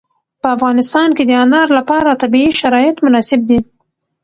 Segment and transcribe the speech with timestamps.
[0.41, 3.59] په افغانستان کې د انار لپاره طبیعي شرایط مناسب دي.